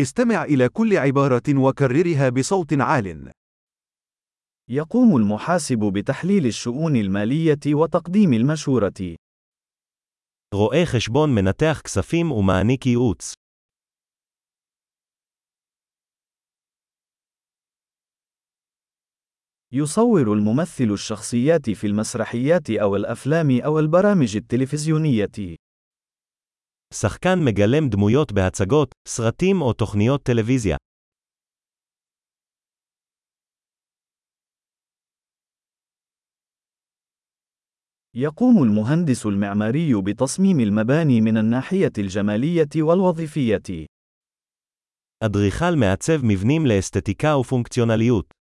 استمع 0.00 0.44
إلى 0.44 0.68
كل 0.68 0.96
عبارة 0.96 1.42
وكررها 1.58 2.28
بصوت 2.28 2.72
عال. 2.72 3.32
يقوم 4.70 5.16
المحاسب 5.16 5.78
بتحليل 5.78 6.46
الشؤون 6.46 6.96
المالية 6.96 7.74
وتقديم 7.74 8.32
المشورة. 8.32 9.16
רואה 10.54 10.86
חשבון 10.86 11.34
מנתח 11.34 11.80
כספים 11.84 12.32
ומעניק 12.32 12.86
ייעוץ. 12.86 13.34
يصور 19.72 20.32
الممثل 20.32 20.90
الشخصيات 20.92 21.70
في 21.70 21.86
المسرحيات 21.86 22.70
أو 22.70 22.96
الأفلام 22.96 23.60
أو 23.60 23.78
البرامج 23.78 24.36
التلفزيونية. 24.36 25.56
שחקן 26.93 27.39
מגלם 27.45 27.89
דמויות 27.89 28.31
בהצגות, 28.31 28.95
סרטים 29.07 29.61
או 29.61 29.73
תוכניות 29.73 30.23
טלוויזיה. 30.23 30.77
يقوم 38.15 38.63
المهندس 38.63 39.25
المعماري 39.25 40.01
بتصميم 40.01 40.59
المباني 40.59 41.21
من 41.21 41.37
الناحية 41.37 41.91
الجمالية 41.97 42.83
والوظيفية. 42.83 43.85
אדריכל 45.23 45.75
מעצב 45.75 46.25
מבנים 46.25 46.65
לאסתטיקה 46.65 47.37
ופונקציונליות. 47.37 48.34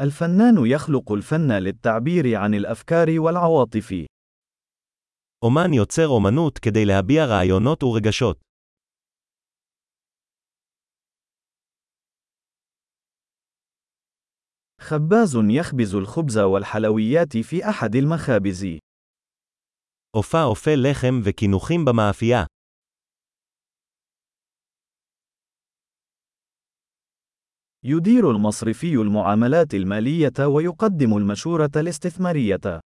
الفنان 0.00 0.66
يخلق 0.66 1.12
الفن 1.12 1.52
للتعبير 1.52 2.36
عن 2.36 2.54
الأفكار 2.54 3.08
والعواطف. 3.18 3.92
אומן 5.44 5.72
יוצר 5.74 6.08
אומנות 6.08 6.58
כדי 6.58 6.84
להביע 6.84 7.24
רעיונות 7.26 7.82
ורגשות. 7.82 8.40
خباز 14.80 15.36
يخبز 15.50 15.94
الخبز 15.94 16.38
والحلويات 16.38 17.36
في 17.36 17.68
أحد 17.68 17.94
المخابز. 17.96 18.64
אופה 20.16 20.42
אופה 20.44 20.70
לחם 20.76 21.20
וקינוחים 21.24 21.84
במאפייה. 21.84 22.53
يدير 27.84 28.30
المصرفي 28.30 28.94
المعاملات 28.94 29.74
المالية 29.74 30.46
ويقدم 30.46 31.16
المشورة 31.16 31.70
الاستثمارية. 31.76 32.80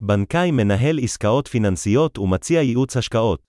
בנקאי 0.00 0.50
מנהל 0.50 0.98
עסקאות 1.02 1.48
פיננסיות 1.48 2.18
ומציע 2.18 2.62
ייעוץ 2.62 2.96
השקעות. 2.96 3.40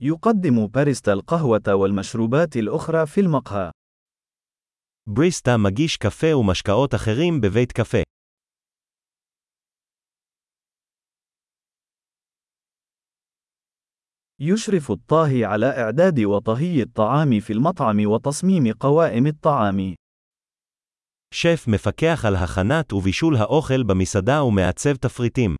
يقدم 0.00 0.66
باريستا 0.66 1.12
القهوة 1.12 1.74
والمشروبات 1.74 2.56
الأخرى 2.56 3.06
في 3.06 3.20
المقهى. 3.20 3.70
בריסטה 5.06 5.56
מגיש 5.56 5.96
קפה 5.96 6.36
ומשקאות 6.36 6.94
אחרים 6.94 7.40
בבית 7.40 7.72
קפה. 7.72 8.02
يشرف 14.40 14.90
الطاهي 14.90 15.44
على 15.44 15.66
إعداد 15.66 16.20
وطهي 16.20 16.82
الطعام 16.82 17.40
في 17.40 17.52
المطعم 17.52 18.06
وتصميم 18.06 18.72
قوائم 18.72 19.26
الطعام. 19.26 19.94
שף 21.34 21.64
מפקח 21.68 22.24
על 22.24 22.36
הכנת 22.36 22.92
ובישול 22.92 23.36
האוכל 23.36 23.82
במסעדה 23.82 24.42
ומעצב 24.42 24.96
תפריטים. 24.96 25.56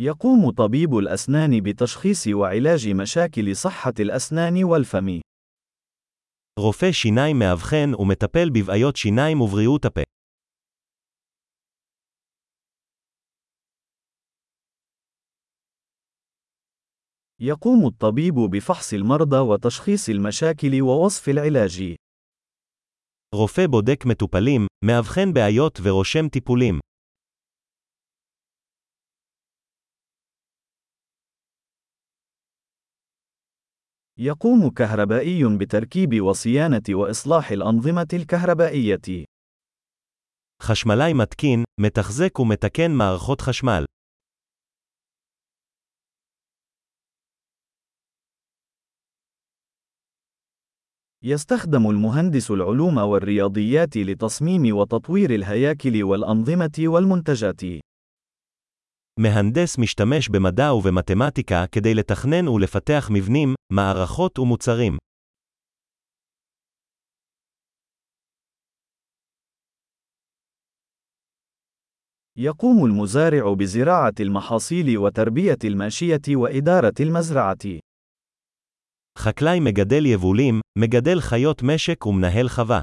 يقوم 0.00 0.50
طبيب 0.50 0.98
الأسنان 0.98 1.60
بتشخيص 1.60 2.26
وعلاج 2.26 2.88
مشاكل 2.88 3.56
صحة 3.56 3.92
الأسنان 4.00 4.64
والفم. 4.64 5.20
רופא 6.58 6.92
שיניים 6.92 7.38
מאבחן 7.38 7.94
ומטפל 7.98 8.50
בבעיות 8.50 8.96
שיניים 8.96 9.40
ובריאות 9.40 9.84
הפה. 9.84 10.11
يقوم 17.42 17.86
الطبيب 17.86 18.34
بفحص 18.34 18.92
المرضى 18.92 19.38
وتشخيص 19.38 20.08
المشاكل 20.08 20.82
ووصف 20.82 21.28
العلاج. 21.28 21.94
רופא 23.34 23.66
בודק 23.66 24.04
מטופלים, 24.06 24.66
מאבחן 24.84 25.32
בעיות 25.32 25.78
ורושם 25.82 26.28
טיפולים. 26.28 26.80
يقوم 34.20 34.70
كهربائي 34.70 35.58
بتركيب 35.58 36.20
وصيانة 36.20 36.82
وإصلاح 36.90 37.50
الأنظمة 37.50 38.08
الكهربائية. 38.12 39.24
חשמלאי 40.62 41.12
מתקין, 41.12 41.64
מתחזק 41.80 42.38
ומתקן 42.38 42.90
מערכות 42.90 43.40
חשמל. 43.40 43.84
يستخدم 51.24 51.90
المهندس 51.90 52.50
العلوم 52.50 52.98
والرياضيات 52.98 53.96
لتصميم 53.96 54.76
وتطوير 54.76 55.30
الهياكل 55.34 56.02
والأنظمة 56.02 56.78
والمنتجات. 56.78 57.60
מהנדס 59.20 59.78
משתמש 59.78 60.28
במדע 60.28 60.72
ובמתמטיקה 60.72 61.64
כדי 61.72 61.94
לתכנן 61.94 62.48
ולפתח 62.48 63.08
מבנים, 63.12 63.54
מערכות 63.72 64.38
ומוצרים. 64.38 64.98
يقوم 72.36 72.84
المزارع 72.84 73.52
بزراعة 73.52 74.14
المحاصيل 74.20 74.98
وتربية 74.98 75.58
الماشية 75.64 76.20
وإدارة 76.28 76.94
المزرعة. 77.00 77.78
חקלאי 79.18 79.60
מגדל 79.60 80.06
יבולים, 80.06 80.60
מגדל 80.78 81.20
חיות 81.20 81.62
משק 81.62 82.06
ומנהל 82.06 82.48
חווה. 82.48 82.82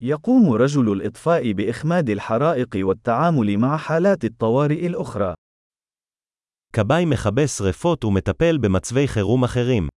يقوم 0.00 0.52
رجل 0.52 0.92
الإطفاء 0.92 1.52
بإخماد 1.52 2.10
الحرائق 2.10 2.76
والتعامل 2.76 3.56
مع 3.58 3.76
حالات 3.76 4.24
الطوارئ 4.24 4.86
الأخرى. 4.86 5.34
כבאי 6.72 7.04
מכבה 7.04 7.46
שרפות 7.46 8.04
ומטפל 8.04 8.58
במצבי 8.58 9.08
חירום 9.08 9.44
אחרים. 9.44 9.88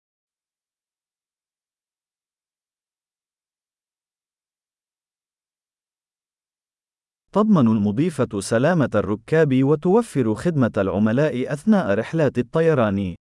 تضمن 7.36 7.68
المضيفة 7.68 8.40
سلامة 8.40 8.90
الركاب 8.96 9.64
وتوفر 9.64 10.36
خدمة 10.36 10.72
العملاء 10.78 11.54
أثناء 11.54 11.94
رحلات 11.94 12.38
الطيران. 12.38 13.16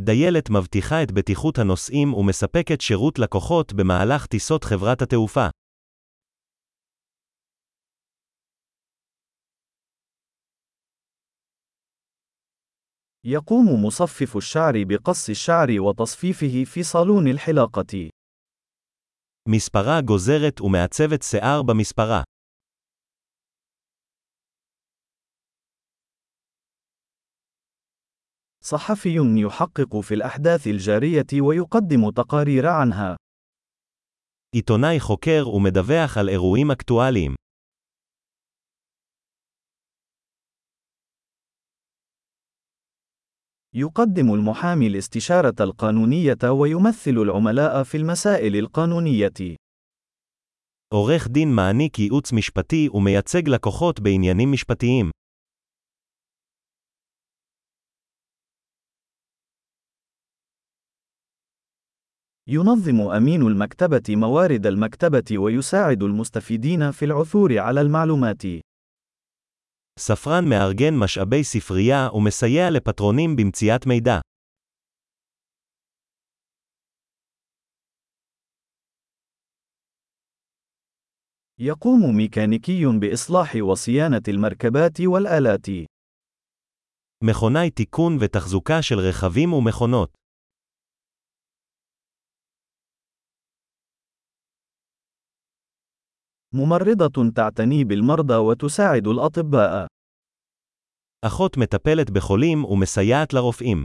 דיילת 0.00 0.50
מבטיחה 0.50 1.02
את 1.02 1.12
בטיחות 1.12 1.58
הנוסעים 1.58 2.14
ומספקת 2.14 2.80
שירות 2.80 3.18
לקוחות 3.18 3.72
במהלך 3.72 4.26
טיסות 4.26 4.64
חברת 4.64 5.02
התעופה. 5.02 5.48
يقوم 13.24 13.84
مصفف 13.86 14.36
الشعر 14.36 14.84
بقص 14.84 15.28
الشعر 15.28 15.80
وتصفيفه 15.80 16.64
في 16.64 16.82
صالون 16.82 17.28
الحلاقة. 17.28 18.08
מספרה 19.48 20.00
גוזרת 20.00 20.60
ומעצבת 20.60 21.22
שיער 21.22 21.62
במספרה. 21.62 22.31
صحفي 28.64 29.16
يحقق 29.18 30.00
في 30.00 30.14
الأحداث 30.14 30.66
الجارية 30.66 31.40
ويقدم 31.40 32.10
تقارير 32.10 32.66
عنها. 32.66 33.16
עיתונאי 34.56 35.00
חוקר 35.00 35.48
ומדווח 35.48 36.18
על 36.18 36.28
אירועים 36.28 36.70
אקטואליים. 36.70 37.34
يقدم 43.74 44.34
المحامي 44.34 44.86
الاستشارة 44.86 45.54
القانونية 45.60 46.50
ويمثل 46.50 47.10
العملاء 47.10 47.82
في 47.82 47.96
المسائل 47.96 48.56
القانونية. 48.56 49.56
עורך 50.94 51.28
דין 51.28 51.54
מעניק 51.54 51.98
ייעוץ 51.98 52.32
משפטי 52.32 52.88
ומייצג 52.94 53.48
לקוחות 53.48 54.00
בעניינים 54.00 54.52
משפטיים. 54.52 55.10
ينظم 62.50 63.00
أمين 63.00 63.42
المكتبة 63.42 64.16
موارد 64.16 64.66
المكتبة 64.66 65.38
ويساعد 65.38 66.02
المستفيدين 66.02 66.90
في 66.90 67.04
العثور 67.04 67.58
على 67.58 67.80
المعلومات. 67.80 68.42
ספרן 69.98 70.48
מארגן 70.48 70.94
משאבי 70.96 71.44
ספרייה 71.44 72.08
ומסייע 72.14 72.70
לפטרונים 72.70 73.36
במציאת 73.36 73.86
מידע. 73.86 74.20
يقوم 81.60 82.16
ميكانيكي 82.16 82.86
بإصلاح 82.86 83.56
وصيانة 83.60 84.22
المركبات 84.28 85.00
والآلات. 85.00 85.68
מכונאי 87.24 87.70
תיקון 87.70 88.18
ותחזוקה 88.20 88.82
של 88.82 88.98
רכבים 88.98 89.52
ומכונות. 89.52 90.21
ممرضة 96.54 97.30
تعتني 97.36 97.84
بالمرضى 97.84 98.34
وتساعد 98.34 99.06
الأطباء. 99.06 99.86
אחות 101.24 101.58
מטפלת 101.58 102.10
בחולים 102.10 102.64
ומסייעת 102.64 103.34
לרופאים. 103.34 103.82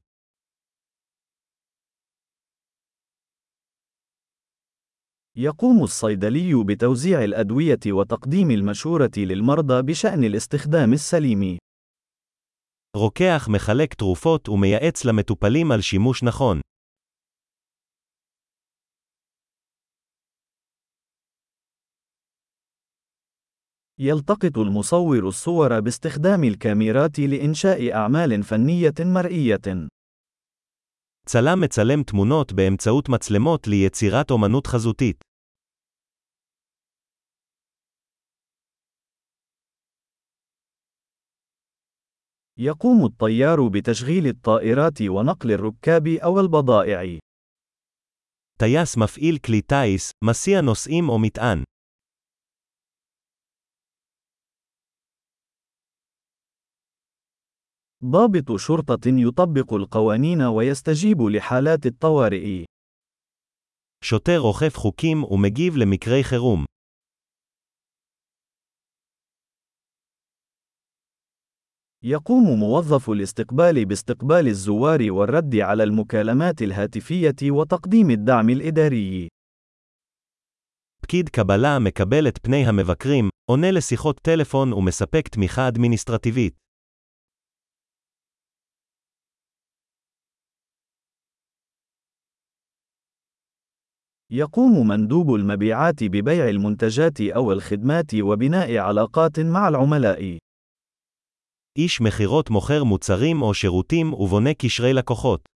يقوم 5.37 5.83
الصيدلي 5.83 6.63
بتوزيع 6.63 7.23
الأدوية 7.23 7.79
وتقديم 7.87 8.51
المشورة 8.51 9.11
للمرضى 9.17 9.81
بشأن 9.81 10.23
الاستخدام 10.23 10.93
السليم. 10.93 11.57
רוקח 12.97 13.47
מחלק 13.49 13.93
תרופות 13.93 14.49
ומייעץ 14.49 15.05
למטופלים 15.05 15.71
על 15.71 15.81
שימוש 15.81 16.23
נכון. 16.23 16.61
يلتقط 23.99 24.57
المصور 24.57 25.27
الصور 25.27 25.79
باستخدام 25.79 26.43
الكاميرات 26.43 27.19
لإنشاء 27.19 27.93
أعمال 27.93 28.43
فنية 28.43 28.93
مرئية. 28.99 29.87
צלם 31.25 31.61
מצלם 31.61 32.03
תמונות 32.03 32.53
באמצעות 32.53 33.09
מצלמות 33.09 33.67
ליצירת 33.67 34.31
אומנות 34.31 34.67
חזותית. 34.67 35.23
يقوم 42.57 43.05
الطيار 43.05 43.67
بتشغيل 43.67 44.27
الطائرات 44.27 45.01
ونقل 45.01 45.51
الركاب 45.51 46.07
أو 46.07 46.39
البضائع. 46.39 47.19
טייס 48.59 48.97
מפעיל 48.97 49.37
כלי 49.37 49.61
טיס, 49.61 50.11
מסיע 50.23 50.61
נוסעים 50.61 51.09
או 51.09 51.19
מטען. 51.19 51.63
ضابط 58.05 58.55
شرطة 58.57 59.07
يطبق 59.07 59.73
القوانين 59.73 60.41
ويستجيب 60.41 61.21
لحالات 61.21 61.85
الطوارئ. 61.85 62.63
שוטר 64.03 64.39
אוכף 64.41 64.77
חוקים 64.77 65.23
ומגיב 65.23 65.77
למקרי 65.77 66.23
חירום. 66.23 66.65
يقوم 72.03 72.59
موظف 72.59 73.09
الاستقبال 73.09 73.85
باستقبال 73.85 74.47
الزوار 74.47 75.11
والرد 75.11 75.55
على 75.55 75.83
المكالمات 75.83 76.61
الهاتفية 76.61 77.51
وتقديم 77.51 78.09
الدعم 78.09 78.49
الإداري. 78.49 79.27
פקיד 81.03 81.29
קבלה 81.29 81.79
מקבל 81.79 82.27
את 82.27 82.37
פני 82.37 82.65
המבקרים, 82.65 83.29
עונה 83.51 83.71
לשיחות 83.71 84.19
טלפון 84.21 84.73
ומספק 84.73 85.27
תמיכה 85.27 85.67
אדמיניסטרטיבית. 85.67 86.63
يقوم 94.31 94.87
مندوب 94.87 95.35
المبيعات 95.35 96.03
ببيع 96.03 96.49
المنتجات 96.49 97.21
أو 97.21 97.51
الخدمات 97.51 98.15
وبناء 98.15 98.77
علاقات 98.77 99.39
مع 99.39 99.67
العملاء. 99.67 100.37
איש 101.77 102.01
מכירות 102.01 102.49
מוכר 102.49 102.83
מוצרים 102.83 103.41
או 103.41 103.53
שירותים 103.53 104.13
ובונה 104.13 104.53
קשרי 104.53 104.93
לקוחות. 104.93 105.53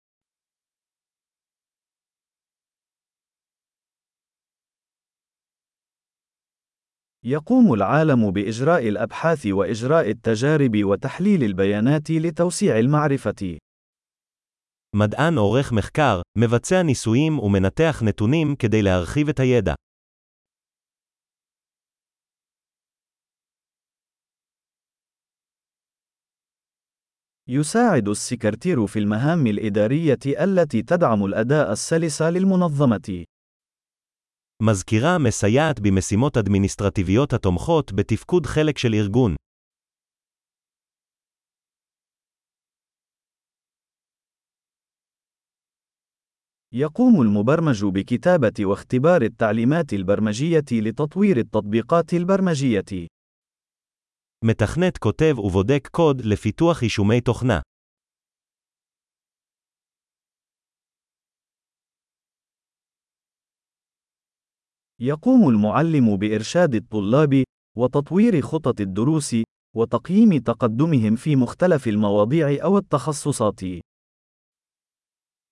يقوم 7.27 7.75
العالم 7.75 8.31
بإجراء 8.31 8.89
الأبحاث 8.89 9.47
وإجراء 9.47 10.11
التجارب 10.11 10.85
وتحليل 10.85 11.45
البيانات 11.45 12.11
لتوسيع 12.11 12.79
المعرفة. 12.79 13.59
מדען 14.97 15.39
עורך 15.39 15.73
מחקר, 15.73 16.21
מבצע 16.39 16.83
ניסויים 16.83 17.39
ומנתח 17.39 18.03
נתונים 18.03 18.57
כדי 18.59 18.83
להרחיב 18.83 19.29
את 19.29 19.41
הידע. 19.41 19.75
يساعد 27.49 28.09
السكرتير 28.09 28.87
في 28.87 28.99
المهام 28.99 29.47
الإدارية 29.47 30.19
التي 30.27 30.83
تدعم 30.83 31.25
الأداء 31.25 31.73
السلس 31.73 32.23
للمنظمة. 32.23 33.25
מזכירה 34.63 35.19
מסייעת 35.19 35.81
במשימות 35.81 36.37
אדמיניסטרטיביות 36.37 37.33
התומכות 37.33 37.93
בתפקוד 37.93 38.47
חלק 38.47 38.79
של 38.79 38.95
ארגון. 38.95 39.35
يقوم 46.75 47.21
المبرمج 47.23 47.85
بكتابة 47.85 48.53
واختبار 48.61 49.23
التعليمات 49.23 49.93
البرمجية 49.93 50.65
لتطوير 50.73 51.37
التطبيقات 51.37 52.15
البرمجية. 52.15 53.09
מתכנת 54.45 54.99
כותב 54.99 55.39
ובודק 55.39 55.89
קוד 55.93 56.21
לפיתוח 56.21 56.83
יישומי 56.83 57.21
תוכנה. 57.21 57.61
يقوم 65.01 65.49
المعلم 65.49 66.17
بإرشاد 66.17 66.75
الطلاب 66.75 67.45
وتطوير 67.77 68.41
خطط 68.41 68.81
الدروس 68.81 69.37
وتقييم 69.77 70.39
تقدمهم 70.39 71.17
في 71.17 71.37
مختلف 71.37 71.89
المواضيع 71.89 72.65
أو 72.65 72.79
التخصصات. 72.79 73.61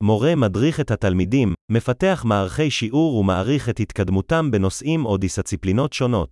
מורה 0.02 0.34
מדריך 0.34 0.80
את 0.80 0.90
התלמידים, 0.90 1.54
מפתח 1.72 2.24
מערכי 2.26 2.70
שיעור 2.70 3.14
ומעריך 3.16 3.68
את 3.68 3.80
התקדמותם 3.80 4.50
בנושאים 4.50 5.06
או 5.06 5.16
דיסציפלינות 5.16 5.92
שונות. 5.92 6.30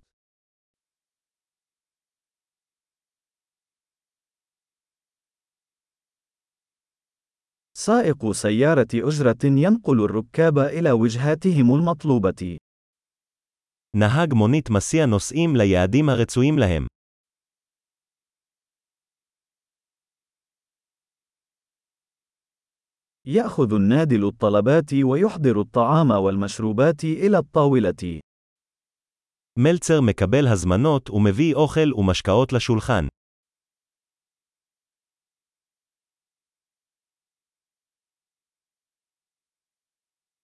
سائق 7.77 8.31
سيارة 8.31 8.87
أجرة 8.93 9.43
ينقل 9.45 10.05
الركاب 10.05 10.59
إلى 10.59 10.91
وجهاتهم 10.91 11.75
المطلوبة. 11.75 12.57
נהג 13.95 14.33
מונית 14.33 14.69
מסיע 14.69 15.05
נוסעים 15.05 15.55
ליעדים 15.55 16.09
הרצויים 16.09 16.57
להם. 16.59 16.87
يأخذ 23.27 23.73
النادل 23.73 24.27
الطلبات 24.27 24.93
ويحضر 24.93 25.61
الطعام 25.61 26.11
والمشروبات 26.11 27.03
إلى 27.03 27.37
الطاولة. 27.37 28.19
מלצר 29.59 30.01
מקבל 30.01 30.47
הזמנות 30.47 31.09
ומביא 31.09 31.55
אוכל 31.55 31.93
ומשקאות 31.93 32.53
לשולחן. 32.53 33.07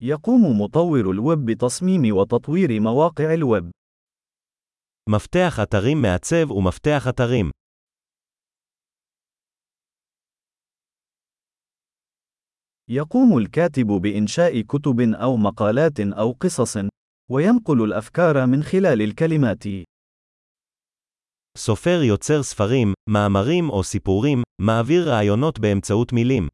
يقوم 0.02 0.62
مطور 0.62 1.12
الويب 1.12 1.46
بتصميم 1.46 2.18
وتطوير 2.18 2.80
مواقع 2.82 3.34
الويب. 3.34 3.72
מפתח 5.10 5.60
אתרים 5.64 6.02
מעצב 6.02 6.52
ומפתח 6.52 7.08
אתרים. 7.08 7.52
يقوم 12.90 13.38
الكاتب 13.38 13.88
بإنشاء 13.88 14.62
كتب 14.62 15.00
أو 15.00 15.38
مقالات 15.38 16.00
أو 16.00 16.32
قصص، 16.32 16.78
وينقل 17.32 17.84
الأفكار 17.84 18.46
من 18.46 18.64
خلال 18.64 19.02
الكلمات. 19.02 19.64
סופר 21.58 22.02
יוצר 22.04 22.44
ספרים, 22.44 22.94
מאמרים 23.10 23.70
או 23.70 23.84
סיפורים, 23.84 24.44
מעביר 24.62 25.10
רעיונות 25.10 25.60
באמצעות 25.60 26.14
מילים. 26.14 26.48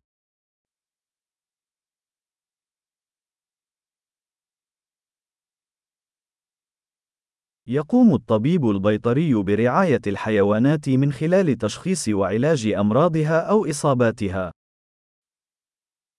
يقوم 7.67 8.13
الطبيب 8.15 8.65
البيطري 8.69 9.33
برعاية 9.33 10.01
الحيوانات 10.07 10.89
من 10.89 11.11
خلال 11.11 11.57
تشخيص 11.57 12.09
وعلاج 12.09 12.67
أمراضها 12.67 13.39
أو 13.49 13.65
إصاباتها. 13.69 14.51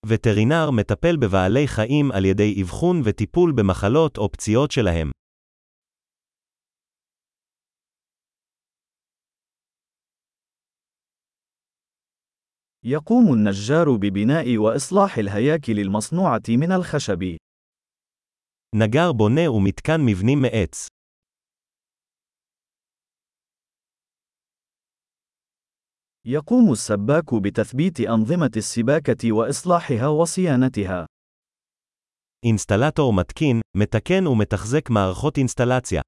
וטרינר 0.07 0.71
מטפל 0.71 1.17
בבעלי 1.17 1.69
חיים 1.69 2.13
על 2.13 2.25
ידי 2.25 2.63
אבחון 2.63 3.01
וטיפול 3.05 3.53
במחלות 3.57 4.19
או 4.19 4.33
פציעות 4.33 4.71
שלהם. 4.71 5.11
يقوم 12.87 13.33
النجار 13.35 13.97
ببناء 13.97 14.57
وإصلاح 14.57 15.19
الهياكل 15.19 15.79
المصنوعة 15.81 16.43
من 16.49 16.73
الخشب. 16.73 17.37
נגר 18.75 19.13
בונה 19.13 19.51
ומתקן 19.51 20.01
מבנים 20.07 20.43
מעץ. 20.43 20.89
يقوم 26.29 26.73
السباك 26.73 27.35
بتثبيت 27.35 28.01
أنظمة 28.01 28.51
السباكة 28.57 29.33
وإصلاحها 29.33 30.09
وصيانتها. 30.09 31.07
אינסטלטור 32.47 33.13
מתקין, 33.13 33.61
מתקן 33.77 34.27
ומתחזק 34.27 34.91
מערכות 34.91 35.39
אינסטלציה. 35.39 36.03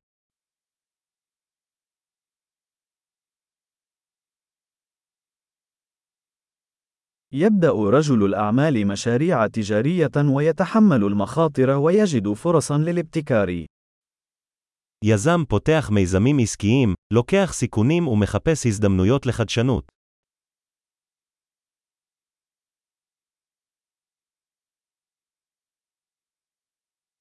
يبدأ 7.33 7.73
رجل 7.73 8.25
الأعمال 8.25 8.87
مشاريع 8.87 9.47
تجارية 9.47 10.35
ويتحمل 10.35 11.05
المخاطر 11.05 11.71
ويجد 11.71 12.33
فرصا 12.33 12.79
للابتكار. 12.79 13.65
יזם 15.05 15.45
פותח 15.49 15.91
מיזמים 15.93 16.39
עסקיים, 16.39 16.95
לוקח 17.13 17.53
סיכונים 17.53 18.09
ומחפש 18.09 18.67
הזדמנויות 18.67 19.27
לחדשנות. 19.27 19.97